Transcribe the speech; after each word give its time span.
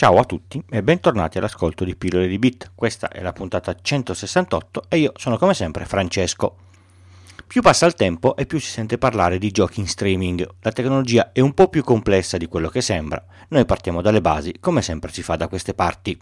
Ciao 0.00 0.16
a 0.16 0.24
tutti 0.24 0.64
e 0.70 0.82
bentornati 0.82 1.36
all'ascolto 1.36 1.84
di 1.84 1.94
Pillole 1.94 2.26
di 2.26 2.38
Bit. 2.38 2.70
Questa 2.74 3.10
è 3.10 3.20
la 3.20 3.34
puntata 3.34 3.76
168 3.78 4.84
e 4.88 4.96
io 4.96 5.12
sono 5.14 5.36
come 5.36 5.52
sempre 5.52 5.84
Francesco. 5.84 6.56
Più 7.46 7.60
passa 7.60 7.84
il 7.84 7.92
tempo 7.92 8.34
e 8.34 8.46
più 8.46 8.58
si 8.58 8.70
sente 8.70 8.96
parlare 8.96 9.36
di 9.36 9.50
giochi 9.50 9.80
in 9.80 9.86
streaming. 9.86 10.48
La 10.60 10.72
tecnologia 10.72 11.32
è 11.32 11.40
un 11.40 11.52
po' 11.52 11.68
più 11.68 11.84
complessa 11.84 12.38
di 12.38 12.46
quello 12.46 12.70
che 12.70 12.80
sembra. 12.80 13.22
Noi 13.48 13.66
partiamo 13.66 14.00
dalle 14.00 14.22
basi, 14.22 14.54
come 14.58 14.80
sempre 14.80 15.12
si 15.12 15.22
fa 15.22 15.36
da 15.36 15.48
queste 15.48 15.74
parti. 15.74 16.18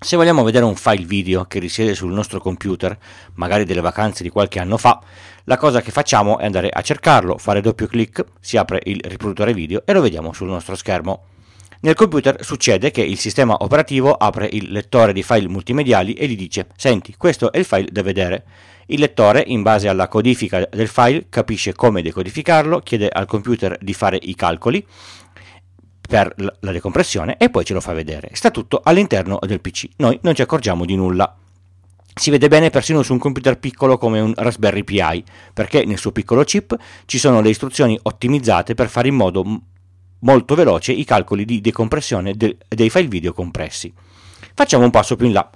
Se 0.00 0.16
vogliamo 0.16 0.42
vedere 0.42 0.64
un 0.64 0.74
file 0.74 1.04
video 1.04 1.44
che 1.44 1.58
risiede 1.58 1.94
sul 1.94 2.14
nostro 2.14 2.40
computer, 2.40 2.96
magari 3.34 3.66
delle 3.66 3.82
vacanze 3.82 4.22
di 4.22 4.30
qualche 4.30 4.58
anno 4.58 4.78
fa, 4.78 5.02
la 5.44 5.58
cosa 5.58 5.82
che 5.82 5.90
facciamo 5.90 6.38
è 6.38 6.46
andare 6.46 6.70
a 6.70 6.80
cercarlo, 6.80 7.36
fare 7.36 7.60
doppio 7.60 7.88
clic, 7.88 8.24
si 8.40 8.56
apre 8.56 8.80
il 8.84 9.00
riproduttore 9.04 9.52
video 9.52 9.82
e 9.84 9.92
lo 9.92 10.00
vediamo 10.00 10.32
sul 10.32 10.48
nostro 10.48 10.74
schermo. 10.74 11.35
Nel 11.80 11.94
computer 11.94 12.42
succede 12.42 12.90
che 12.90 13.02
il 13.02 13.18
sistema 13.18 13.56
operativo 13.58 14.12
apre 14.12 14.48
il 14.50 14.70
lettore 14.70 15.12
di 15.12 15.22
file 15.22 15.48
multimediali 15.48 16.14
e 16.14 16.26
gli 16.26 16.36
dice 16.36 16.66
Senti, 16.76 17.14
questo 17.16 17.52
è 17.52 17.58
il 17.58 17.64
file 17.64 17.88
da 17.90 18.02
vedere. 18.02 18.44
Il 18.86 19.00
lettore, 19.00 19.42
in 19.46 19.62
base 19.62 19.88
alla 19.88 20.08
codifica 20.08 20.66
del 20.70 20.88
file, 20.88 21.26
capisce 21.28 21.74
come 21.74 22.02
decodificarlo, 22.02 22.80
chiede 22.80 23.08
al 23.08 23.26
computer 23.26 23.76
di 23.80 23.92
fare 23.92 24.18
i 24.20 24.34
calcoli 24.34 24.84
per 26.06 26.32
la 26.36 26.72
decompressione 26.72 27.36
e 27.36 27.50
poi 27.50 27.64
ce 27.64 27.74
lo 27.74 27.80
fa 27.80 27.92
vedere. 27.92 28.30
Sta 28.32 28.50
tutto 28.50 28.80
all'interno 28.82 29.38
del 29.42 29.60
PC. 29.60 29.88
Noi 29.96 30.18
non 30.22 30.34
ci 30.34 30.42
accorgiamo 30.42 30.84
di 30.84 30.94
nulla. 30.94 31.36
Si 32.18 32.30
vede 32.30 32.48
bene 32.48 32.70
persino 32.70 33.02
su 33.02 33.12
un 33.12 33.18
computer 33.18 33.58
piccolo 33.58 33.98
come 33.98 34.20
un 34.20 34.32
Raspberry 34.34 34.84
Pi, 34.84 35.22
perché 35.52 35.84
nel 35.84 35.98
suo 35.98 36.12
piccolo 36.12 36.44
chip 36.44 36.74
ci 37.04 37.18
sono 37.18 37.42
le 37.42 37.50
istruzioni 37.50 37.98
ottimizzate 38.00 38.74
per 38.74 38.88
fare 38.88 39.08
in 39.08 39.16
modo 39.16 39.60
molto 40.26 40.56
veloce 40.56 40.90
i 40.90 41.04
calcoli 41.04 41.44
di 41.44 41.60
decompressione 41.60 42.34
de- 42.34 42.56
dei 42.68 42.90
file 42.90 43.06
video 43.06 43.32
compressi. 43.32 43.92
Facciamo 44.54 44.82
un 44.82 44.90
passo 44.90 45.14
più 45.14 45.26
in 45.26 45.32
là. 45.32 45.48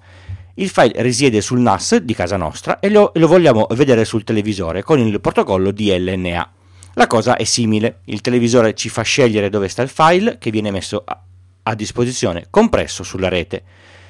Il 0.55 0.69
file 0.69 1.03
risiede 1.03 1.41
sul 1.41 1.59
NAS 1.59 1.97
di 1.97 2.15
casa 2.15 2.37
nostra 2.37 2.79
e 2.79 2.89
lo, 2.89 3.11
lo 3.15 3.27
vogliamo 3.27 3.67
vedere 3.71 4.05
sul 4.05 4.23
televisore 4.23 4.83
con 4.85 5.01
il 5.01 5.21
protocollo 5.21 5.73
DLNA. 5.73 6.53
La 6.95 7.07
cosa 7.09 7.37
è 7.37 7.45
simile, 7.45 8.01
il 8.05 8.21
televisore 8.21 8.75
ci 8.75 8.89
fa 8.89 9.03
scegliere 9.03 9.49
dove 9.49 9.69
sta 9.69 9.83
il 9.83 9.89
file 9.89 10.39
che 10.39 10.51
viene 10.51 10.71
messo 10.71 11.03
a, 11.05 11.21
a 11.65 11.75
disposizione 11.75 12.47
compresso 12.49 13.03
sulla 13.03 13.29
rete. 13.29 13.63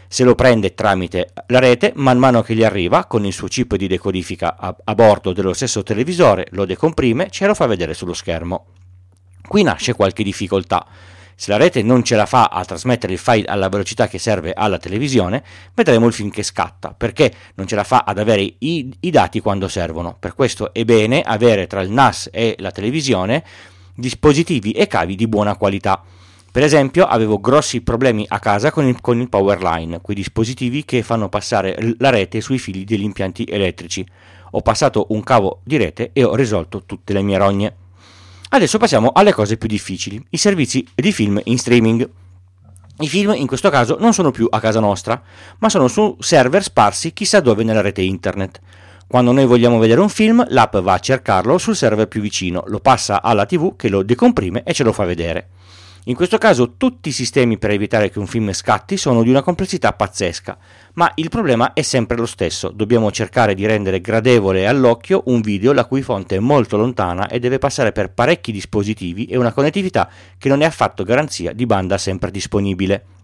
Se 0.09 0.25
lo 0.25 0.35
prende 0.35 0.75
tramite 0.75 1.33
la 1.47 1.61
rete, 1.61 1.93
man 1.95 2.19
mano 2.19 2.43
che 2.43 2.55
gli 2.55 2.65
arriva, 2.65 3.07
con 3.07 3.25
il 3.25 3.33
suo 3.33 3.47
chip 3.47 3.77
di 3.77 3.87
decodifica 3.87 4.57
a, 4.59 4.77
a 4.85 4.95
bordo 4.95 5.33
dello 5.33 5.55
stesso 5.55 5.83
televisore, 5.83 6.49
lo 6.51 6.67
decomprime, 6.67 7.31
ce 7.31 7.47
lo 7.47 7.55
fa 7.55 7.67
vedere 7.67 7.95
sullo 7.95 8.13
schermo. 8.13 8.67
Qui 9.51 9.65
nasce 9.65 9.95
qualche 9.95 10.23
difficoltà. 10.23 10.87
Se 11.35 11.51
la 11.51 11.57
rete 11.57 11.83
non 11.83 12.05
ce 12.05 12.15
la 12.15 12.25
fa 12.25 12.45
a 12.45 12.65
trasmettere 12.65 13.15
il 13.15 13.19
file 13.19 13.49
alla 13.49 13.69
velocità 13.69 14.07
che 14.07 14.21
serve 14.21 14.53
alla 14.53 14.79
televisione, 14.79 15.43
vedremo 15.75 16.07
il 16.07 16.13
film 16.13 16.31
che 16.31 16.45
scatta, 16.45 16.95
perché 16.97 17.35
non 17.57 17.67
ce 17.67 17.75
la 17.75 17.83
fa 17.83 18.05
ad 18.07 18.21
avere 18.21 18.43
i, 18.59 18.95
i 19.01 19.11
dati 19.11 19.41
quando 19.41 19.67
servono. 19.67 20.15
Per 20.17 20.37
questo 20.37 20.73
è 20.73 20.85
bene 20.85 21.23
avere 21.23 21.67
tra 21.67 21.81
il 21.81 21.91
NAS 21.91 22.29
e 22.33 22.55
la 22.61 22.71
televisione 22.71 23.43
dispositivi 23.93 24.71
e 24.71 24.87
cavi 24.87 25.17
di 25.17 25.27
buona 25.27 25.57
qualità. 25.57 26.01
Per 26.53 26.63
esempio, 26.63 27.07
avevo 27.07 27.41
grossi 27.41 27.81
problemi 27.81 28.25
a 28.29 28.39
casa 28.39 28.71
con 28.71 28.87
il, 28.87 29.01
con 29.01 29.19
il 29.19 29.29
power 29.29 29.61
line, 29.61 30.01
quei 30.01 30.15
dispositivi 30.15 30.85
che 30.85 31.03
fanno 31.03 31.29
passare 31.29 31.77
la 31.99 32.11
rete 32.11 32.41
sui 32.41 32.61
fili 32.61 32.85
degli 32.85 33.03
impianti 33.03 33.43
elettrici. 33.51 34.07
Ho 34.53 34.61
passato 34.61 35.07
un 35.09 35.25
cavo 35.25 35.59
di 35.65 35.77
rete 35.77 36.11
e 36.13 36.23
ho 36.23 36.37
risolto 36.37 36.85
tutte 36.87 37.13
le 37.13 37.23
mie 37.23 37.37
rogne. 37.37 37.75
Adesso 38.53 38.79
passiamo 38.79 39.13
alle 39.15 39.33
cose 39.33 39.57
più 39.57 39.69
difficili, 39.69 40.21
i 40.31 40.37
servizi 40.37 40.85
di 40.93 41.13
film 41.13 41.41
in 41.45 41.57
streaming. 41.57 42.11
I 42.99 43.09
film 43.09 43.33
in 43.37 43.47
questo 43.47 43.71
caso 43.71 43.97
non 44.01 44.13
sono 44.13 44.33
più 44.33 44.49
a 44.51 44.59
casa 44.59 44.81
nostra, 44.81 45.23
ma 45.59 45.69
sono 45.69 45.87
su 45.87 46.17
server 46.19 46.61
sparsi 46.61 47.13
chissà 47.13 47.39
dove 47.39 47.63
nella 47.63 47.81
rete 47.81 48.03
internet. 48.03 48.61
Quando 49.07 49.31
noi 49.31 49.47
vogliamo 49.47 49.79
vedere 49.79 50.01
un 50.01 50.09
film, 50.09 50.45
l'app 50.49 50.77
va 50.79 50.95
a 50.95 50.99
cercarlo 50.99 51.59
sul 51.59 51.77
server 51.77 52.09
più 52.09 52.21
vicino, 52.21 52.65
lo 52.67 52.81
passa 52.81 53.23
alla 53.23 53.47
TV 53.47 53.77
che 53.77 53.89
lo 53.89 54.03
decomprime 54.03 54.65
e 54.65 54.73
ce 54.73 54.83
lo 54.83 54.93
fa 54.93 55.05
vedere. 55.05 55.51
In 56.05 56.15
questo 56.15 56.39
caso 56.39 56.77
tutti 56.79 57.11
i 57.11 57.13
sistemi 57.13 57.59
per 57.59 57.73
evitare 57.73 58.09
che 58.09 58.19
un 58.19 58.27
film 58.27 58.53
scatti 58.53 58.97
sono 58.97 59.23
di 59.23 59.29
una 59.29 59.43
complessità 59.43 59.93
pazzesca, 59.93 60.57
ma 60.95 61.13
il 61.17 61.29
problema 61.29 61.75
è 61.75 61.83
sempre 61.83 62.17
lo 62.17 62.25
stesso, 62.25 62.71
dobbiamo 62.71 63.11
cercare 63.11 63.55
di 63.55 63.67
rendere 63.67 64.01
gradevole 64.01 64.67
all'occhio 64.67 65.25
un 65.27 65.43
video 65.43 65.75
la 65.75 65.85
cui 65.85 66.01
fonte 66.01 66.37
è 66.37 66.41
molto 66.41 66.79
lontana 66.79 67.29
e 67.29 67.39
deve 67.39 67.59
passare 67.59 67.93
per 67.93 68.13
parecchi 68.13 68.51
dispositivi 68.51 69.27
e 69.27 69.37
una 69.37 69.53
connettività 69.53 70.09
che 70.39 70.49
non 70.49 70.63
è 70.63 70.65
affatto 70.65 71.05
garanzia 71.05 71.53
di 71.53 71.67
banda 71.67 71.99
sempre 71.99 72.31
disponibile. 72.31 73.20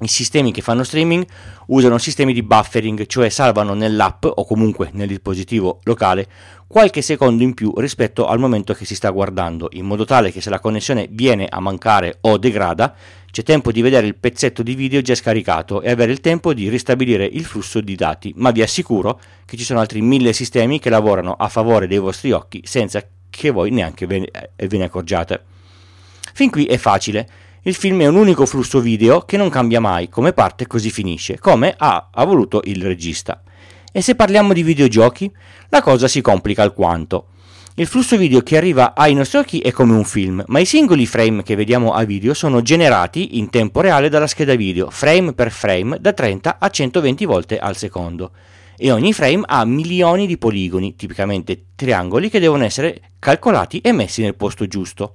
I 0.00 0.08
sistemi 0.08 0.50
che 0.50 0.60
fanno 0.60 0.82
streaming 0.82 1.24
usano 1.66 1.98
sistemi 1.98 2.32
di 2.32 2.42
buffering, 2.42 3.06
cioè 3.06 3.28
salvano 3.28 3.74
nell'app 3.74 4.24
o 4.24 4.44
comunque 4.44 4.90
nel 4.92 5.06
dispositivo 5.06 5.78
locale 5.84 6.26
qualche 6.66 7.00
secondo 7.02 7.44
in 7.44 7.54
più 7.54 7.72
rispetto 7.76 8.26
al 8.26 8.40
momento 8.40 8.74
che 8.74 8.84
si 8.84 8.96
sta 8.96 9.10
guardando, 9.10 9.68
in 9.72 9.86
modo 9.86 10.04
tale 10.04 10.32
che 10.32 10.40
se 10.40 10.50
la 10.50 10.58
connessione 10.58 11.06
viene 11.08 11.46
a 11.48 11.60
mancare 11.60 12.18
o 12.22 12.36
degrada, 12.36 12.92
c'è 13.30 13.44
tempo 13.44 13.70
di 13.70 13.82
vedere 13.82 14.08
il 14.08 14.16
pezzetto 14.16 14.64
di 14.64 14.74
video 14.74 15.00
già 15.00 15.14
scaricato 15.14 15.80
e 15.80 15.90
avere 15.90 16.10
il 16.10 16.20
tempo 16.20 16.52
di 16.52 16.68
ristabilire 16.68 17.24
il 17.24 17.44
flusso 17.44 17.80
di 17.80 17.94
dati, 17.94 18.32
ma 18.36 18.50
vi 18.50 18.62
assicuro 18.62 19.20
che 19.44 19.56
ci 19.56 19.62
sono 19.62 19.78
altri 19.78 20.00
mille 20.00 20.32
sistemi 20.32 20.80
che 20.80 20.90
lavorano 20.90 21.34
a 21.34 21.48
favore 21.48 21.86
dei 21.86 21.98
vostri 21.98 22.32
occhi 22.32 22.62
senza 22.64 23.00
che 23.30 23.50
voi 23.50 23.70
neanche 23.70 24.06
ve 24.06 24.18
ne, 24.18 24.68
ne 24.68 24.84
accorgiate. 24.84 25.44
Fin 26.32 26.50
qui 26.50 26.64
è 26.64 26.76
facile 26.78 27.28
il 27.66 27.74
film 27.74 28.02
è 28.02 28.06
un 28.06 28.16
unico 28.16 28.44
flusso 28.44 28.80
video 28.80 29.22
che 29.22 29.38
non 29.38 29.48
cambia 29.48 29.80
mai, 29.80 30.10
come 30.10 30.34
parte 30.34 30.66
così 30.66 30.90
finisce, 30.90 31.38
come 31.38 31.74
ha, 31.74 32.10
ha 32.12 32.24
voluto 32.24 32.60
il 32.64 32.82
regista. 32.82 33.42
E 33.90 34.02
se 34.02 34.14
parliamo 34.14 34.52
di 34.52 34.62
videogiochi, 34.62 35.32
la 35.70 35.80
cosa 35.80 36.06
si 36.06 36.20
complica 36.20 36.62
alquanto. 36.62 37.28
Il 37.76 37.86
flusso 37.86 38.18
video 38.18 38.42
che 38.42 38.58
arriva 38.58 38.94
ai 38.94 39.14
nostri 39.14 39.38
occhi 39.38 39.60
è 39.60 39.70
come 39.70 39.94
un 39.94 40.04
film, 40.04 40.44
ma 40.48 40.58
i 40.58 40.66
singoli 40.66 41.06
frame 41.06 41.42
che 41.42 41.56
vediamo 41.56 41.94
a 41.94 42.04
video 42.04 42.34
sono 42.34 42.60
generati 42.60 43.38
in 43.38 43.48
tempo 43.48 43.80
reale 43.80 44.10
dalla 44.10 44.26
scheda 44.26 44.54
video, 44.56 44.90
frame 44.90 45.32
per 45.32 45.50
frame, 45.50 45.96
da 45.98 46.12
30 46.12 46.58
a 46.60 46.68
120 46.68 47.24
volte 47.24 47.58
al 47.58 47.78
secondo. 47.78 48.32
E 48.76 48.90
ogni 48.90 49.14
frame 49.14 49.42
ha 49.46 49.64
milioni 49.64 50.26
di 50.26 50.36
poligoni, 50.36 50.96
tipicamente 50.96 51.64
triangoli, 51.74 52.28
che 52.28 52.40
devono 52.40 52.64
essere 52.64 53.00
calcolati 53.18 53.78
e 53.78 53.90
messi 53.92 54.20
nel 54.20 54.34
posto 54.34 54.66
giusto. 54.66 55.14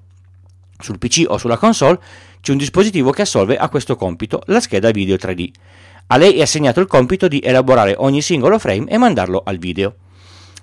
Sul 0.81 0.97
PC 0.97 1.25
o 1.27 1.38
sulla 1.38 1.57
console 1.57 1.99
c'è 2.41 2.51
un 2.51 2.57
dispositivo 2.57 3.11
che 3.11 3.23
assolve 3.23 3.57
a 3.57 3.69
questo 3.69 3.95
compito, 3.95 4.41
la 4.45 4.59
scheda 4.59 4.91
video 4.91 5.16
3D. 5.16 5.50
A 6.07 6.17
lei 6.17 6.35
è 6.38 6.41
assegnato 6.41 6.79
il 6.79 6.88
compito 6.88 7.27
di 7.27 7.39
elaborare 7.44 7.95
ogni 7.97 8.22
singolo 8.22 8.57
frame 8.57 8.89
e 8.89 8.97
mandarlo 8.97 9.44
al 9.45 9.57
video. 9.57 9.95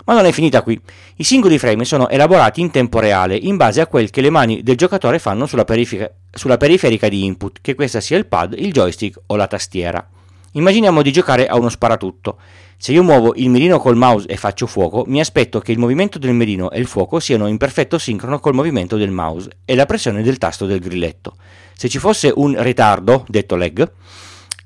Ma 0.07 0.15
non 0.15 0.25
è 0.25 0.33
finita 0.33 0.63
qui. 0.63 0.81
I 1.17 1.25
singoli 1.25 1.59
frame 1.59 1.85
sono 1.85 2.09
elaborati 2.09 2.61
in 2.61 2.71
tempo 2.71 2.99
reale 2.99 3.37
in 3.37 3.57
base 3.57 3.81
a 3.81 3.87
quel 3.87 4.11
che 4.11 4.21
le 4.21 4.31
mani 4.31 4.63
del 4.63 4.77
giocatore 4.77 5.19
fanno 5.19 5.47
sulla, 5.47 5.65
periferica, 5.65 6.13
sulla 6.31 6.57
periferica 6.57 7.09
di 7.09 7.25
input, 7.25 7.59
che 7.61 7.75
questa 7.75 8.01
sia 8.01 8.17
il 8.17 8.27
pad, 8.27 8.55
il 8.57 8.73
joystick 8.73 9.21
o 9.27 9.37
la 9.37 9.47
tastiera. 9.47 10.09
Immaginiamo 10.53 11.03
di 11.03 11.13
giocare 11.13 11.47
a 11.47 11.57
uno 11.57 11.69
sparatutto. 11.69 12.39
Se 12.79 12.93
io 12.93 13.03
muovo 13.03 13.33
il 13.37 13.49
mirino 13.49 13.79
col 13.79 13.97
mouse 13.97 14.29
e 14.29 14.37
faccio 14.37 14.67
fuoco, 14.67 15.05
mi 15.07 15.19
aspetto 15.19 15.61
che 15.61 15.73
il 15.73 15.79
movimento 15.79 16.19
del 16.19 16.35
mirino 16.35 16.71
e 16.71 16.79
il 16.79 16.87
fuoco 16.87 17.21
siano 17.21 17.47
in 17.47 17.57
perfetto 17.57 17.99
sincrono 17.99 18.39
col 18.39 18.55
movimento 18.55 18.97
del 18.97 19.11
mouse 19.11 19.51
e 19.65 19.75
la 19.75 19.87
pressione 19.87 20.23
del 20.23 20.37
tasto 20.37 20.67
del 20.67 20.81
grilletto. 20.81 21.37
Se 21.75 21.89
ci 21.89 21.99
fosse 21.99 22.31
un 22.35 22.55
ritardo, 22.63 23.25
detto 23.29 23.57
lag, 23.57 23.91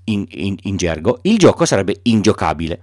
in, 0.05 0.27
in, 0.29 0.57
in 0.63 0.77
gergo, 0.77 1.21
il 1.23 1.39
gioco 1.39 1.65
sarebbe 1.65 2.01
ingiocabile. 2.03 2.81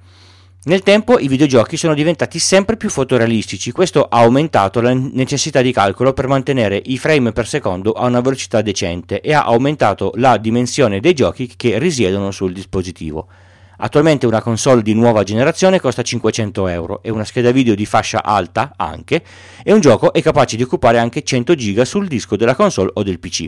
Nel 0.64 0.82
tempo 0.82 1.20
i 1.20 1.28
videogiochi 1.28 1.78
sono 1.78 1.94
diventati 1.94 2.40
sempre 2.40 2.76
più 2.76 2.90
fotorealistici, 2.90 3.72
questo 3.72 4.04
ha 4.04 4.20
aumentato 4.20 4.82
la 4.82 4.94
necessità 4.94 5.62
di 5.62 5.72
calcolo 5.72 6.14
per 6.14 6.28
mantenere 6.28 6.82
i 6.86 6.98
frame 6.98 7.32
per 7.32 7.48
secondo 7.48 7.92
a 7.92 8.06
una 8.06 8.22
velocità 8.22 8.62
decente 8.62 9.22
e 9.22 9.34
ha 9.34 9.44
aumentato 9.44 10.12
la 10.16 10.38
dimensione 10.38 11.00
dei 11.00 11.14
giochi 11.14 11.54
che 11.56 11.80
risiedono 11.80 12.32
sul 12.32 12.54
dispositivo. 12.54 13.28
Attualmente 13.80 14.26
una 14.26 14.42
console 14.42 14.82
di 14.82 14.96
nuova 14.96 15.22
generazione 15.22 15.80
costa 15.80 16.02
500 16.02 16.68
euro 16.68 17.04
e 17.04 17.12
una 17.12 17.24
scheda 17.24 17.52
video 17.52 17.76
di 17.76 17.86
fascia 17.86 18.24
alta 18.24 18.74
anche 18.76 19.24
e 19.64 19.72
un 19.72 19.80
gioco 19.82 20.14
è 20.14 20.22
capace 20.24 20.56
di 20.56 20.64
occupare 20.64 20.98
anche 20.98 21.22
100 21.22 21.54
giga 21.54 21.86
sul 21.86 22.08
disco 22.08 22.36
della 22.36 22.56
console 22.56 22.90
o 22.94 23.04
del 23.04 23.20
PC. 23.20 23.46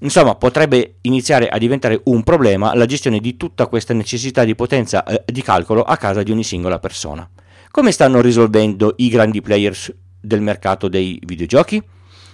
Insomma, 0.00 0.36
potrebbe 0.36 0.98
iniziare 1.00 1.48
a 1.48 1.58
diventare 1.58 2.00
un 2.04 2.22
problema 2.22 2.72
la 2.76 2.86
gestione 2.86 3.18
di 3.18 3.36
tutta 3.36 3.66
questa 3.66 3.92
necessità 3.94 4.44
di 4.44 4.54
potenza 4.54 5.02
eh, 5.02 5.24
di 5.26 5.42
calcolo 5.42 5.82
a 5.82 5.96
casa 5.96 6.22
di 6.22 6.30
ogni 6.30 6.44
singola 6.44 6.78
persona. 6.78 7.28
Come 7.72 7.90
stanno 7.90 8.20
risolvendo 8.20 8.94
i 8.98 9.08
grandi 9.08 9.40
players 9.40 9.92
del 10.20 10.40
mercato 10.40 10.86
dei 10.86 11.20
videogiochi? 11.26 11.82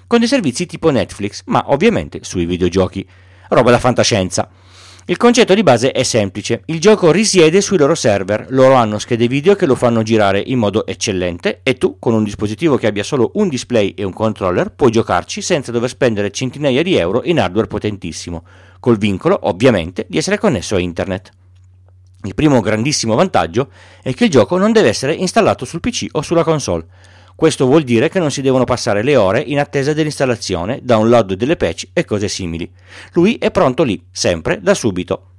Con 0.06 0.18
dei 0.18 0.28
servizi 0.28 0.66
tipo 0.66 0.90
Netflix, 0.90 1.42
ma 1.46 1.64
ovviamente 1.68 2.18
sui 2.22 2.44
videogiochi. 2.44 3.08
Roba 3.48 3.70
da 3.70 3.78
fantascienza. 3.78 4.46
Il 5.06 5.18
concetto 5.18 5.52
di 5.52 5.62
base 5.62 5.92
è 5.92 6.02
semplice, 6.02 6.62
il 6.64 6.80
gioco 6.80 7.10
risiede 7.12 7.60
sui 7.60 7.76
loro 7.76 7.94
server, 7.94 8.46
loro 8.48 8.72
hanno 8.72 8.98
schede 8.98 9.28
video 9.28 9.54
che 9.54 9.66
lo 9.66 9.74
fanno 9.74 10.02
girare 10.02 10.42
in 10.46 10.58
modo 10.58 10.86
eccellente 10.86 11.60
e 11.62 11.76
tu, 11.76 11.98
con 11.98 12.14
un 12.14 12.24
dispositivo 12.24 12.78
che 12.78 12.86
abbia 12.86 13.02
solo 13.02 13.32
un 13.34 13.50
display 13.50 13.90
e 13.90 14.02
un 14.02 14.14
controller, 14.14 14.70
puoi 14.70 14.90
giocarci 14.90 15.42
senza 15.42 15.72
dover 15.72 15.90
spendere 15.90 16.30
centinaia 16.30 16.82
di 16.82 16.96
euro 16.96 17.20
in 17.24 17.38
hardware 17.38 17.66
potentissimo, 17.66 18.44
col 18.80 18.96
vincolo, 18.96 19.38
ovviamente, 19.42 20.06
di 20.08 20.16
essere 20.16 20.38
connesso 20.38 20.74
a 20.74 20.78
internet. 20.78 21.30
Il 22.22 22.34
primo 22.34 22.60
grandissimo 22.60 23.14
vantaggio 23.14 23.68
è 24.02 24.14
che 24.14 24.24
il 24.24 24.30
gioco 24.30 24.56
non 24.56 24.72
deve 24.72 24.88
essere 24.88 25.12
installato 25.12 25.66
sul 25.66 25.80
PC 25.80 26.06
o 26.12 26.22
sulla 26.22 26.44
console. 26.44 26.86
Questo 27.36 27.66
vuol 27.66 27.82
dire 27.82 28.08
che 28.08 28.20
non 28.20 28.30
si 28.30 28.42
devono 28.42 28.64
passare 28.64 29.02
le 29.02 29.16
ore 29.16 29.40
in 29.40 29.58
attesa 29.58 29.92
dell'installazione, 29.92 30.80
download 30.82 31.34
delle 31.34 31.56
patch 31.56 31.88
e 31.92 32.04
cose 32.04 32.28
simili. 32.28 32.70
Lui 33.12 33.36
è 33.36 33.50
pronto 33.50 33.82
lì, 33.82 34.02
sempre, 34.10 34.60
da 34.62 34.74
subito. 34.74 35.30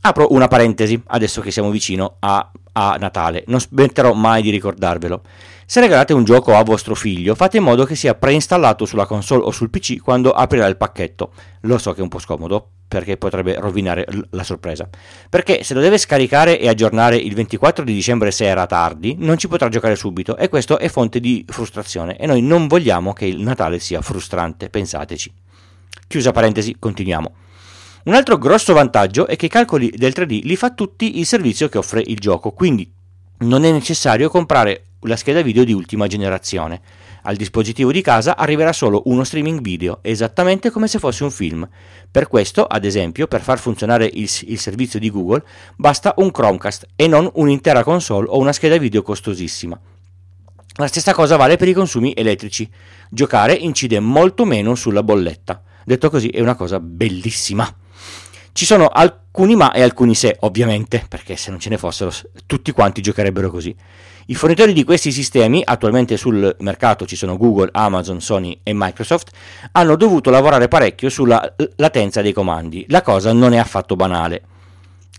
Apro 0.00 0.32
una 0.32 0.48
parentesi, 0.48 1.00
adesso 1.06 1.40
che 1.42 1.50
siamo 1.50 1.70
vicino 1.70 2.16
a, 2.20 2.50
a 2.78 2.96
Natale, 2.96 3.42
non 3.48 3.60
smetterò 3.60 4.12
mai 4.12 4.42
di 4.42 4.50
ricordarvelo. 4.50 5.22
Se 5.66 5.80
regalate 5.80 6.14
un 6.14 6.24
gioco 6.24 6.54
a 6.54 6.62
vostro 6.62 6.94
figlio, 6.94 7.34
fate 7.34 7.58
in 7.58 7.64
modo 7.64 7.84
che 7.84 7.94
sia 7.94 8.14
preinstallato 8.14 8.86
sulla 8.86 9.04
console 9.04 9.42
o 9.44 9.50
sul 9.50 9.68
PC 9.68 10.00
quando 10.00 10.32
aprirà 10.32 10.66
il 10.66 10.76
pacchetto. 10.76 11.32
Lo 11.62 11.76
so 11.76 11.92
che 11.92 11.98
è 11.98 12.02
un 12.02 12.08
po' 12.08 12.20
scomodo, 12.20 12.70
perché 12.88 13.16
potrebbe 13.16 13.56
rovinare 13.58 14.06
la 14.30 14.44
sorpresa. 14.44 14.88
Perché 15.28 15.62
se 15.64 15.74
lo 15.74 15.80
deve 15.80 15.98
scaricare 15.98 16.58
e 16.58 16.68
aggiornare 16.68 17.16
il 17.16 17.34
24 17.34 17.84
di 17.84 17.92
dicembre 17.92 18.30
sera 18.30 18.66
tardi, 18.66 19.16
non 19.18 19.36
ci 19.36 19.48
potrà 19.48 19.68
giocare 19.68 19.94
subito 19.94 20.36
e 20.36 20.48
questo 20.48 20.78
è 20.78 20.88
fonte 20.88 21.20
di 21.20 21.44
frustrazione 21.46 22.16
e 22.16 22.26
noi 22.26 22.40
non 22.40 22.66
vogliamo 22.66 23.12
che 23.12 23.26
il 23.26 23.40
Natale 23.40 23.78
sia 23.78 24.00
frustrante, 24.00 24.70
pensateci. 24.70 25.30
Chiusa 26.06 26.32
parentesi, 26.32 26.76
continuiamo. 26.78 27.46
Un 28.08 28.14
altro 28.14 28.38
grosso 28.38 28.72
vantaggio 28.72 29.26
è 29.26 29.36
che 29.36 29.44
i 29.44 29.50
calcoli 29.50 29.92
del 29.94 30.14
3D 30.16 30.40
li 30.44 30.56
fa 30.56 30.70
tutti 30.70 31.18
il 31.18 31.26
servizio 31.26 31.68
che 31.68 31.76
offre 31.76 32.02
il 32.06 32.18
gioco, 32.18 32.52
quindi 32.52 32.90
non 33.40 33.64
è 33.64 33.70
necessario 33.70 34.30
comprare 34.30 34.84
la 35.00 35.14
scheda 35.14 35.42
video 35.42 35.62
di 35.62 35.74
ultima 35.74 36.06
generazione. 36.06 36.80
Al 37.24 37.36
dispositivo 37.36 37.92
di 37.92 38.00
casa 38.00 38.38
arriverà 38.38 38.72
solo 38.72 39.02
uno 39.04 39.24
streaming 39.24 39.60
video, 39.60 39.98
esattamente 40.00 40.70
come 40.70 40.88
se 40.88 40.98
fosse 40.98 41.22
un 41.22 41.30
film. 41.30 41.68
Per 42.10 42.28
questo, 42.28 42.64
ad 42.64 42.86
esempio, 42.86 43.26
per 43.26 43.42
far 43.42 43.58
funzionare 43.58 44.06
il, 44.06 44.30
il, 44.46 44.58
servizio 44.58 44.98
di 44.98 45.10
Google, 45.10 45.44
basta 45.76 46.14
un 46.16 46.30
Chromecast 46.30 46.86
e 46.96 47.08
non 47.08 47.30
un'intera 47.34 47.84
console 47.84 48.26
o 48.30 48.38
una 48.38 48.54
scheda 48.54 48.78
video 48.78 49.02
costosissima. 49.02 49.78
La 50.76 50.86
stessa 50.86 51.12
cosa 51.12 51.36
vale 51.36 51.56
per 51.56 51.68
i 51.68 51.74
consumi 51.74 52.14
elettrici. 52.16 52.70
Giocare 53.10 53.52
incide 53.52 54.00
molto 54.00 54.46
meno 54.46 54.74
sulla 54.74 55.02
bolletta. 55.02 55.62
Detto 55.84 56.08
così, 56.08 56.28
è 56.28 56.40
una 56.40 56.54
cosa 56.54 56.80
bellissima. 56.80 57.70
Ci 58.58 58.64
sono 58.64 58.88
alcuni 58.88 59.54
ma 59.54 59.70
e 59.70 59.82
alcuni 59.82 60.16
se, 60.16 60.36
ovviamente, 60.40 61.04
perché 61.08 61.36
se 61.36 61.50
non 61.50 61.60
ce 61.60 61.68
ne 61.68 61.78
fossero 61.78 62.10
tutti 62.44 62.72
quanti 62.72 63.00
giocherebbero 63.00 63.52
così. 63.52 63.72
I 64.26 64.34
fornitori 64.34 64.72
di 64.72 64.82
questi 64.82 65.12
sistemi, 65.12 65.62
attualmente 65.64 66.16
sul 66.16 66.56
mercato 66.58 67.06
ci 67.06 67.14
sono 67.14 67.36
Google, 67.36 67.68
Amazon, 67.70 68.20
Sony 68.20 68.58
e 68.64 68.72
Microsoft, 68.74 69.30
hanno 69.70 69.94
dovuto 69.94 70.30
lavorare 70.30 70.66
parecchio 70.66 71.08
sulla 71.08 71.54
latenza 71.76 72.20
dei 72.20 72.32
comandi. 72.32 72.84
La 72.88 73.02
cosa 73.02 73.32
non 73.32 73.52
è 73.52 73.58
affatto 73.58 73.94
banale. 73.94 74.42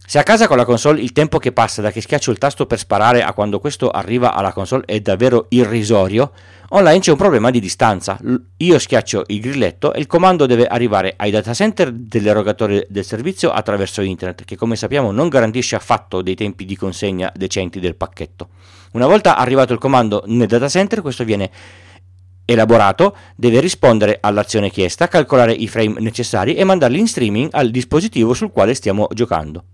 Se 0.09 0.17
a 0.17 0.23
casa 0.23 0.47
con 0.47 0.57
la 0.57 0.65
console 0.65 1.01
il 1.01 1.11
tempo 1.11 1.37
che 1.37 1.51
passa 1.51 1.83
da 1.83 1.91
che 1.91 2.01
schiaccio 2.01 2.31
il 2.31 2.39
tasto 2.39 2.65
per 2.65 2.79
sparare 2.79 3.21
a 3.21 3.31
quando 3.31 3.59
questo 3.59 3.91
arriva 3.91 4.33
alla 4.33 4.53
console 4.53 4.81
è 4.85 4.99
davvero 5.01 5.45
irrisorio, 5.49 6.31
online 6.69 6.97
c'è 6.97 7.11
un 7.11 7.17
problema 7.17 7.51
di 7.51 7.59
distanza. 7.59 8.17
Io 8.57 8.79
schiaccio 8.79 9.25
il 9.27 9.39
grilletto 9.39 9.93
e 9.93 9.99
il 9.99 10.07
comando 10.07 10.47
deve 10.47 10.65
arrivare 10.65 11.13
ai 11.15 11.29
data 11.29 11.53
center 11.53 11.91
dell'erogatore 11.91 12.87
del 12.89 13.05
servizio 13.05 13.51
attraverso 13.51 14.01
internet, 14.01 14.45
che 14.45 14.55
come 14.55 14.75
sappiamo 14.75 15.11
non 15.11 15.29
garantisce 15.29 15.75
affatto 15.75 16.23
dei 16.23 16.33
tempi 16.33 16.65
di 16.65 16.75
consegna 16.75 17.31
decenti 17.35 17.79
del 17.79 17.93
pacchetto. 17.93 18.49
Una 18.93 19.05
volta 19.05 19.37
arrivato 19.37 19.73
il 19.73 19.79
comando 19.79 20.23
nel 20.25 20.47
data 20.47 20.69
center, 20.69 21.01
questo 21.01 21.23
viene 21.23 21.51
elaborato, 22.45 23.15
deve 23.35 23.59
rispondere 23.59 24.17
all'azione 24.19 24.71
chiesta, 24.71 25.07
calcolare 25.07 25.53
i 25.53 25.67
frame 25.67 25.99
necessari 25.99 26.55
e 26.55 26.63
mandarli 26.63 26.97
in 26.97 27.07
streaming 27.07 27.49
al 27.51 27.69
dispositivo 27.69 28.33
sul 28.33 28.51
quale 28.51 28.73
stiamo 28.73 29.07
giocando. 29.13 29.65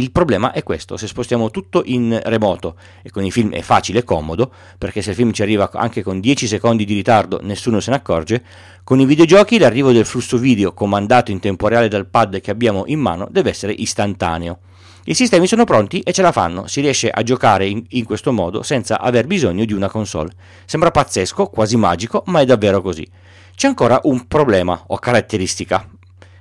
Il 0.00 0.12
problema 0.12 0.52
è 0.52 0.62
questo, 0.62 0.96
se 0.96 1.06
spostiamo 1.06 1.50
tutto 1.50 1.82
in 1.84 2.18
remoto 2.24 2.76
e 3.02 3.10
con 3.10 3.22
i 3.22 3.30
film 3.30 3.52
è 3.52 3.60
facile 3.60 3.98
e 3.98 4.04
comodo, 4.04 4.50
perché 4.78 5.02
se 5.02 5.10
il 5.10 5.16
film 5.16 5.30
ci 5.30 5.42
arriva 5.42 5.70
anche 5.74 6.02
con 6.02 6.20
10 6.20 6.46
secondi 6.46 6.86
di 6.86 6.94
ritardo 6.94 7.38
nessuno 7.42 7.80
se 7.80 7.90
ne 7.90 7.96
accorge, 7.96 8.42
con 8.82 8.98
i 8.98 9.04
videogiochi 9.04 9.58
l'arrivo 9.58 9.92
del 9.92 10.06
flusso 10.06 10.38
video 10.38 10.72
comandato 10.72 11.32
in 11.32 11.38
tempo 11.38 11.68
reale 11.68 11.88
dal 11.88 12.06
pad 12.06 12.40
che 12.40 12.50
abbiamo 12.50 12.84
in 12.86 12.98
mano 12.98 13.28
deve 13.30 13.50
essere 13.50 13.72
istantaneo. 13.72 14.60
I 15.04 15.12
sistemi 15.12 15.46
sono 15.46 15.64
pronti 15.64 16.00
e 16.00 16.12
ce 16.12 16.22
la 16.22 16.32
fanno, 16.32 16.66
si 16.66 16.80
riesce 16.80 17.10
a 17.10 17.22
giocare 17.22 17.66
in, 17.66 17.84
in, 17.90 18.06
questo 18.06 18.32
modo 18.32 18.62
senza 18.62 19.00
aver 19.00 19.26
bisogno 19.26 19.66
di 19.66 19.74
una 19.74 19.90
console. 19.90 20.32
Sembra 20.64 20.90
pazzesco, 20.90 21.48
quasi 21.48 21.76
magico, 21.76 22.22
ma 22.28 22.40
è 22.40 22.46
davvero 22.46 22.80
così. 22.80 23.06
C'è 23.54 23.66
ancora 23.66 24.00
un 24.04 24.26
problema 24.26 24.82
o 24.86 24.96
caratteristica 24.98 25.86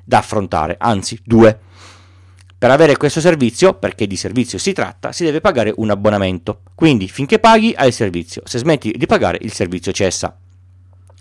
da 0.06 0.20
affrontare, 0.20 0.78
anzi 0.80 1.20
due. 1.26 1.60
Per 2.60 2.70
avere 2.70 2.98
questo 2.98 3.22
servizio, 3.22 3.76
perché 3.76 4.06
di 4.06 4.18
servizio 4.18 4.58
si 4.58 4.74
tratta, 4.74 5.14
si 5.14 5.24
deve 5.24 5.40
pagare 5.40 5.72
un 5.78 5.92
abbonamento. 5.92 6.60
Quindi 6.76 7.08
finché 7.08 7.40
paghi 7.40 7.74
hai 7.74 7.88
il 7.88 7.94
servizio, 7.94 8.42
se 8.44 8.58
smetti 8.58 8.92
di 8.92 9.06
pagare 9.06 9.38
il 9.40 9.54
servizio 9.54 9.94
cessa. 9.94 10.38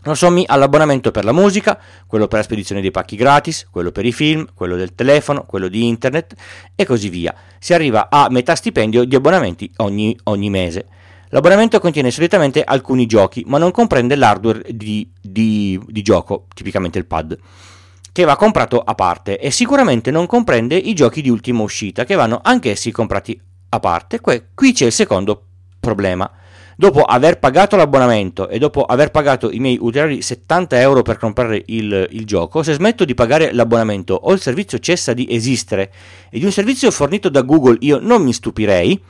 Non 0.02 0.16
sommi 0.16 0.44
all'abbonamento 0.48 1.12
per 1.12 1.24
la 1.24 1.30
musica, 1.30 1.78
quello 2.08 2.26
per 2.26 2.38
la 2.38 2.44
spedizione 2.44 2.80
dei 2.80 2.90
pacchi 2.90 3.14
gratis, 3.14 3.68
quello 3.70 3.92
per 3.92 4.04
i 4.04 4.10
film, 4.10 4.48
quello 4.52 4.74
del 4.74 4.96
telefono, 4.96 5.44
quello 5.44 5.68
di 5.68 5.86
internet 5.86 6.34
e 6.74 6.84
così 6.84 7.08
via. 7.08 7.32
Si 7.60 7.72
arriva 7.72 8.10
a 8.10 8.26
metà 8.30 8.56
stipendio 8.56 9.04
di 9.04 9.14
abbonamenti 9.14 9.70
ogni, 9.76 10.18
ogni 10.24 10.50
mese. 10.50 10.86
L'abbonamento 11.28 11.78
contiene 11.78 12.10
solitamente 12.10 12.64
alcuni 12.64 13.06
giochi, 13.06 13.44
ma 13.46 13.58
non 13.58 13.70
comprende 13.70 14.16
l'hardware 14.16 14.64
di, 14.70 15.08
di, 15.20 15.80
di 15.86 16.02
gioco, 16.02 16.46
tipicamente 16.52 16.98
il 16.98 17.06
pad, 17.06 17.38
che 18.18 18.24
va 18.24 18.34
comprato 18.34 18.80
a 18.80 18.96
parte 18.96 19.38
e 19.38 19.52
sicuramente 19.52 20.10
non 20.10 20.26
comprende 20.26 20.74
i 20.74 20.92
giochi 20.92 21.22
di 21.22 21.30
ultima 21.30 21.62
uscita, 21.62 22.04
che 22.04 22.16
vanno 22.16 22.40
anch'essi 22.42 22.90
comprati 22.90 23.40
a 23.68 23.78
parte. 23.78 24.18
Qui 24.20 24.72
c'è 24.72 24.86
il 24.86 24.92
secondo 24.92 25.40
problema 25.78 26.28
dopo 26.74 27.02
aver 27.02 27.38
pagato 27.38 27.76
l'abbonamento 27.76 28.48
e 28.48 28.58
dopo 28.58 28.82
aver 28.82 29.12
pagato 29.12 29.52
i 29.52 29.60
miei 29.60 29.78
ulteriori 29.80 30.20
70 30.20 30.80
euro 30.80 31.02
per 31.02 31.16
comprare 31.16 31.62
il, 31.66 32.08
il, 32.10 32.24
gioco, 32.24 32.64
se 32.64 32.72
smetto 32.72 33.04
di 33.04 33.14
pagare 33.14 33.52
l'abbonamento 33.52 34.14
o 34.14 34.32
il 34.32 34.40
servizio 34.40 34.80
cessa 34.80 35.12
di 35.12 35.28
esistere 35.30 35.92
e 36.28 36.40
di 36.40 36.44
un 36.44 36.50
servizio 36.50 36.90
fornito 36.90 37.28
da 37.28 37.42
Google 37.42 37.76
io 37.82 38.00
non 38.00 38.24
mi 38.24 38.32
stupirei, 38.32 39.00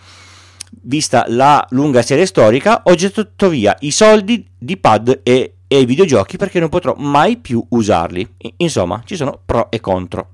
vista 0.82 1.24
la 1.28 1.66
lunga 1.70 2.02
serie 2.02 2.26
storica, 2.26 2.82
ho 2.84 2.94
gettato 2.94 3.48
via 3.48 3.74
i 3.80 3.90
soldi 3.90 4.46
di 4.58 4.76
pad 4.76 5.20
e, 5.22 5.54
e 5.68 5.78
i 5.78 5.84
videogiochi 5.84 6.36
perché 6.36 6.58
non 6.58 6.70
potrò 6.70 6.94
mai 6.96 7.36
più 7.36 7.64
usarli. 7.68 8.26
Insomma, 8.56 9.02
ci 9.04 9.14
sono 9.14 9.38
pro 9.44 9.70
e 9.70 9.78
contro. 9.78 10.30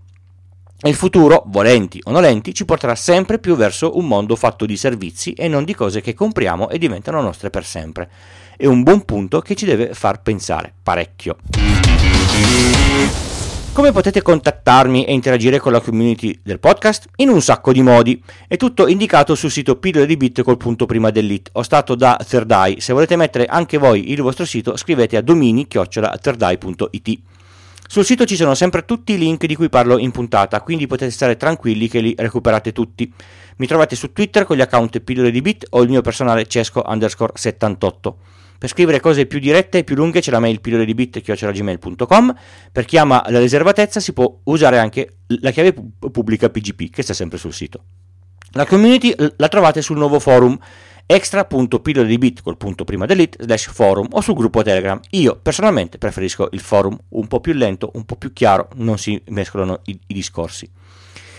Il 0.87 0.95
futuro, 0.95 1.45
volenti 1.47 1.99
o 2.05 2.11
nolenti, 2.11 2.55
ci 2.55 2.65
porterà 2.65 2.95
sempre 2.95 3.39
più 3.39 3.57
verso 3.57 3.97
un 3.97 4.07
mondo 4.07 4.37
fatto 4.37 4.67
di 4.67 4.77
servizi 4.77 5.33
e 5.33 5.49
non 5.49 5.65
di 5.65 5.75
cose 5.75 6.01
che 6.01 6.15
compriamo 6.15 6.69
e 6.69 6.79
diventano 6.79 7.21
nostre 7.21 7.51
per 7.51 7.65
sempre. 7.65 8.11
È 8.57 8.67
un 8.67 8.83
buon 8.83 9.05
punto 9.05 9.41
che 9.41 9.55
ci 9.55 9.65
deve 9.65 9.95
far 9.95 10.21
pensare 10.23 10.73
parecchio. 10.83 11.37
Come 13.75 13.91
potete 13.91 14.23
contattarmi 14.23 15.05
e 15.05 15.13
interagire 15.13 15.59
con 15.59 15.73
la 15.73 15.81
community 15.81 16.39
del 16.45 16.61
podcast? 16.61 17.09
In 17.17 17.29
un 17.29 17.43
sacco 17.43 17.73
di 17.73 17.83
modi. 17.83 18.23
È 18.47 18.57
tutto 18.57 18.87
indicato 18.87 19.35
sul 19.35 19.51
sito 19.51 19.75
pillole 19.81 20.07
di 20.07 20.17
bit 20.17 20.43
col 20.43 20.57
punto 20.57 20.87
prima 20.87 21.11
dell'it. 21.11 21.49
Ho 21.55 21.63
stato 21.63 21.97
da 21.97 22.17
Third 22.25 22.53
Eye. 22.53 22.81
Se 22.81 22.93
volete 22.93 23.17
mettere 23.17 23.47
anche 23.47 23.77
voi 23.77 24.13
il 24.13 24.23
vostro 24.23 24.45
sito, 24.45 24.77
scrivete 24.77 25.17
a 25.17 25.23
domini-thirdeye.it. 25.23 27.19
Sul 27.89 28.05
sito 28.05 28.25
ci 28.25 28.37
sono 28.37 28.55
sempre 28.55 28.85
tutti 28.85 29.15
i 29.15 29.19
link 29.19 29.45
di 29.45 29.57
cui 29.57 29.69
parlo 29.69 29.99
in 29.99 30.13
puntata, 30.13 30.61
quindi 30.61 30.87
potete 30.87 31.11
stare 31.11 31.37
tranquilli 31.37 31.89
che 31.89 31.99
li 31.99 32.15
recuperate 32.17 32.71
tutti. 32.71 33.13
Mi 33.57 33.67
trovate 33.67 33.97
su 33.97 34.13
Twitter 34.13 34.45
con 34.45 34.57
gli 34.57 34.61
account 34.61 35.01
pillole 35.01 35.33
di 35.33 35.43
bit 35.43 35.67
o 35.71 35.83
il 35.83 35.89
mio 35.89 36.01
personale 36.01 36.47
cesco 36.47 36.85
underscore 36.87 37.33
78. 37.35 38.19
Per 38.57 38.69
scrivere 38.69 39.01
cose 39.01 39.27
più 39.27 39.39
dirette 39.39 39.79
e 39.79 39.85
più 39.85 39.95
lunghe 39.95 40.21
c'è 40.21 40.31
la 40.31 40.41
mail 40.41 40.61
pillole 40.61 40.85
di 40.85 40.95
bit 40.95 41.21
chiocciolagmail.com. 41.21 42.35
Per 42.73 42.85
chi 42.85 42.97
ama 42.97 43.25
la 43.29 43.39
riservatezza 43.41 44.01
si 44.01 44.13
può 44.13 44.41
usare 44.45 44.79
anche 44.79 45.19
la 45.41 45.51
chiave 45.51 45.75
pubblica 46.11 46.49
PGP 46.49 46.91
che 46.91 47.03
sta 47.03 47.13
sempre 47.13 47.39
sul 47.39 47.53
sito. 47.53 47.85
La 48.53 48.67
community 48.67 49.15
la 49.37 49.49
trovate 49.49 49.83
sul 49.83 49.97
nuovo 49.97 50.21
forum 50.21 50.57
extra.pillole 51.07 52.07
di 52.07 52.19
bit 52.19 52.41
col 52.41 52.57
punto 52.57 52.85
prima 52.85 53.05
delete 53.05 53.43
slash 53.45 53.71
forum 53.71 54.09
o 54.13 54.21
sul 54.21 54.35
gruppo 54.35 54.63
Telegram. 54.63 54.99
Io 55.11 55.39
personalmente 55.41 55.99
preferisco 55.99 56.49
il 56.53 56.61
forum 56.61 56.97
un 57.11 57.27
po' 57.27 57.41
più 57.41 57.53
lento, 57.53 57.91
un 57.95 58.05
po' 58.05 58.17
più 58.17 58.33
chiaro, 58.33 58.69
non 58.77 58.97
si 58.99 59.21
mescolano 59.29 59.81
i, 59.85 59.99
i 60.07 60.15
discorsi. 60.15 60.71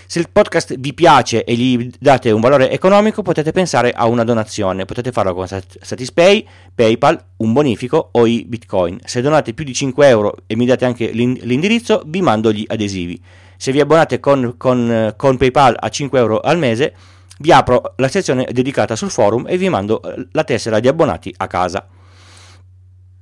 Se 0.07 0.19
il 0.19 0.29
podcast 0.31 0.75
vi 0.77 0.93
piace 0.93 1.43
e 1.43 1.55
gli 1.55 1.89
date 1.99 2.29
un 2.29 2.39
valore 2.39 2.69
economico, 2.69 3.23
potete 3.23 3.51
pensare 3.51 3.91
a 3.91 4.05
una 4.05 4.23
donazione. 4.23 4.85
Potete 4.85 5.11
farlo 5.11 5.33
con 5.33 5.47
Satispay, 5.47 6.47
PayPal, 6.73 7.23
un 7.37 7.53
bonifico 7.53 8.09
o 8.11 8.27
i 8.27 8.45
Bitcoin. 8.47 8.99
Se 9.03 9.21
donate 9.21 9.53
più 9.53 9.65
di 9.65 9.73
5 9.73 10.07
euro 10.07 10.35
e 10.45 10.55
mi 10.55 10.67
date 10.67 10.85
anche 10.85 11.07
l'indirizzo, 11.07 12.03
vi 12.05 12.21
mando 12.21 12.51
gli 12.51 12.63
adesivi. 12.67 13.19
Se 13.57 13.71
vi 13.71 13.79
abbonate 13.79 14.19
con, 14.19 14.55
con, 14.57 15.13
con 15.15 15.37
PayPal 15.37 15.75
a 15.79 15.89
5 15.89 16.19
euro 16.19 16.39
al 16.39 16.59
mese, 16.59 16.93
vi 17.39 17.51
apro 17.51 17.93
la 17.97 18.07
sezione 18.07 18.47
dedicata 18.51 18.95
sul 18.95 19.09
forum 19.09 19.45
e 19.47 19.57
vi 19.57 19.69
mando 19.69 20.01
eh, 20.01 20.27
la 20.31 20.43
tessera 20.43 20.79
di 20.79 20.87
abbonati 20.87 21.33
a 21.35 21.47
casa. 21.47 21.87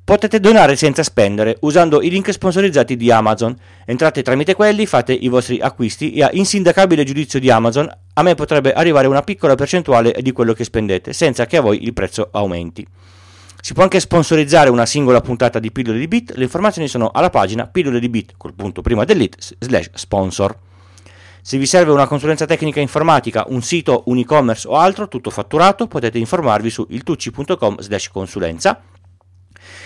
Potete 0.05 0.41
donare 0.41 0.75
senza 0.75 1.01
spendere 1.01 1.55
usando 1.61 2.01
i 2.01 2.09
link 2.09 2.29
sponsorizzati 2.29 2.97
di 2.97 3.09
Amazon. 3.09 3.55
Entrate 3.85 4.21
tramite 4.21 4.53
quelli, 4.53 4.85
fate 4.85 5.13
i 5.13 5.29
vostri 5.29 5.61
acquisti 5.61 6.11
e 6.11 6.23
a 6.23 6.29
insindacabile 6.33 7.05
giudizio 7.05 7.39
di 7.39 7.49
Amazon 7.49 7.89
a 8.15 8.21
me 8.21 8.35
potrebbe 8.35 8.73
arrivare 8.73 9.07
una 9.07 9.21
piccola 9.21 9.55
percentuale 9.55 10.13
di 10.19 10.33
quello 10.33 10.51
che 10.51 10.65
spendete, 10.65 11.13
senza 11.13 11.45
che 11.45 11.55
a 11.55 11.61
voi 11.61 11.83
il 11.83 11.93
prezzo 11.93 12.27
aumenti. 12.33 12.85
Si 13.61 13.71
può 13.73 13.83
anche 13.83 14.01
sponsorizzare 14.01 14.69
una 14.69 14.85
singola 14.85 15.21
puntata 15.21 15.57
di 15.57 15.71
Pillole 15.71 15.99
di 15.99 16.09
Bit, 16.09 16.33
le 16.35 16.43
informazioni 16.43 16.89
sono 16.89 17.09
alla 17.09 17.29
pagina 17.29 17.65
pillole 17.67 18.01
di 18.01 18.09
Bit 18.09 18.33
col 18.35 18.53
punto 18.53 18.81
prima 18.81 19.05
dell'it 19.05 19.55
slash 19.57 19.89
sponsor. 19.93 20.53
Se 21.41 21.57
vi 21.57 21.65
serve 21.65 21.93
una 21.93 22.07
consulenza 22.07 22.45
tecnica 22.45 22.81
informatica, 22.81 23.45
un 23.47 23.61
sito, 23.61 24.03
un 24.07 24.17
e-commerce 24.17 24.67
o 24.67 24.75
altro, 24.75 25.07
tutto 25.07 25.29
fatturato, 25.29 25.87
potete 25.87 26.17
informarvi 26.17 26.69
su 26.69 26.85
iltucci.com 26.89 27.79
slash 27.79 28.09
consulenza 28.09 28.81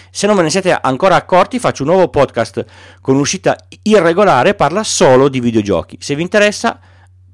se 0.10 0.28
non 0.28 0.36
ve 0.36 0.44
ne 0.44 0.50
siete 0.50 0.72
ancora 0.72 1.16
accorti, 1.16 1.60
faccio 1.60 1.84
un 1.84 1.90
nuovo 1.90 2.10
podcast 2.10 2.66
con 3.02 3.16
uscita 3.16 3.56
irregolare, 3.84 4.54
parla 4.54 4.84
solo 4.84 5.30
di 5.30 5.40
videogiochi. 5.40 5.98
Se 6.00 6.16
vi 6.16 6.22
interessa, 6.22 6.80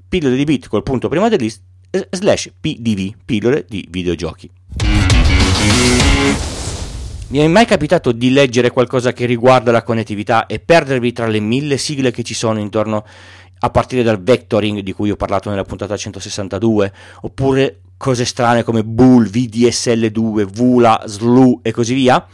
pillole 0.08 0.36
di 0.36 0.44
bit 0.44 0.68
col 0.68 0.82
punto 0.82 1.08
prima 1.08 1.28
dell'ist 1.28 1.62
slash 2.10 2.52
pdv, 2.60 3.14
pillole 3.24 3.64
di 3.68 3.86
videogiochi. 3.90 4.50
Mi 7.28 7.38
è 7.38 7.46
mai 7.48 7.64
capitato 7.64 8.12
di 8.12 8.30
leggere 8.30 8.70
qualcosa 8.70 9.12
che 9.12 9.26
riguarda 9.26 9.72
la 9.72 9.82
connettività 9.82 10.46
e 10.46 10.60
perdervi 10.60 11.12
tra 11.12 11.26
le 11.26 11.40
mille 11.40 11.78
sigle 11.78 12.10
che 12.10 12.22
ci 12.22 12.34
sono 12.34 12.60
intorno 12.60 13.04
a 13.58 13.70
partire 13.70 14.02
dal 14.02 14.22
vectoring 14.22 14.80
di 14.80 14.92
cui 14.92 15.10
ho 15.10 15.16
parlato 15.16 15.48
nella 15.48 15.64
puntata 15.64 15.96
162, 15.96 16.92
oppure 17.22 17.80
cose 17.96 18.24
strane 18.24 18.62
come 18.62 18.84
Bull, 18.84 19.28
VDSL2, 19.28 20.44
VULA, 20.44 21.02
SLU 21.06 21.60
e 21.62 21.72
così 21.72 21.94
via? 21.94 22.26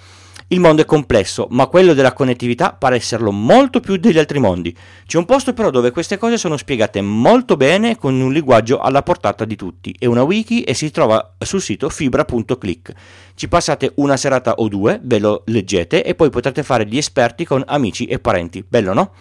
Il 0.52 0.58
mondo 0.58 0.82
è 0.82 0.84
complesso, 0.84 1.46
ma 1.50 1.68
quello 1.68 1.94
della 1.94 2.12
connettività 2.12 2.72
pare 2.72 2.96
esserlo 2.96 3.30
molto 3.30 3.78
più 3.78 3.96
degli 3.98 4.18
altri 4.18 4.40
mondi. 4.40 4.76
C'è 5.06 5.16
un 5.16 5.24
posto 5.24 5.52
però 5.52 5.70
dove 5.70 5.92
queste 5.92 6.18
cose 6.18 6.38
sono 6.38 6.56
spiegate 6.56 7.00
molto 7.00 7.56
bene 7.56 7.96
con 7.96 8.20
un 8.20 8.32
linguaggio 8.32 8.80
alla 8.80 9.04
portata 9.04 9.44
di 9.44 9.54
tutti. 9.54 9.94
È 9.96 10.06
una 10.06 10.24
wiki 10.24 10.64
e 10.64 10.74
si 10.74 10.90
trova 10.90 11.36
sul 11.38 11.60
sito 11.60 11.88
fibra.click. 11.88 12.92
Ci 13.36 13.46
passate 13.46 13.92
una 13.96 14.16
serata 14.16 14.54
o 14.54 14.66
due, 14.66 14.98
ve 15.04 15.20
lo 15.20 15.44
leggete 15.46 16.02
e 16.02 16.16
poi 16.16 16.30
potrete 16.30 16.64
fare 16.64 16.84
gli 16.84 16.96
esperti 16.96 17.44
con 17.44 17.62
amici 17.64 18.06
e 18.06 18.18
parenti. 18.18 18.64
Bello, 18.66 18.92
no? 18.92 19.12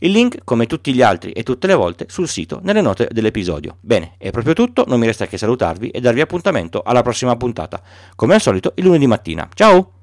Il 0.00 0.12
link, 0.12 0.38
come 0.44 0.66
tutti 0.66 0.92
gli 0.92 1.02
altri 1.02 1.32
e 1.32 1.42
tutte 1.42 1.66
le 1.66 1.74
volte, 1.74 2.06
sul 2.08 2.28
sito 2.28 2.60
nelle 2.62 2.80
note 2.80 3.08
dell'episodio. 3.10 3.76
Bene, 3.80 4.14
è 4.18 4.30
proprio 4.30 4.54
tutto, 4.54 4.84
non 4.86 5.00
mi 5.00 5.06
resta 5.06 5.26
che 5.26 5.38
salutarvi 5.38 5.88
e 5.88 6.00
darvi 6.00 6.20
appuntamento 6.20 6.82
alla 6.82 7.02
prossima 7.02 7.36
puntata, 7.36 7.82
come 8.14 8.34
al 8.34 8.40
solito 8.40 8.72
il 8.76 8.84
lunedì 8.84 9.06
mattina. 9.06 9.48
Ciao! 9.54 9.97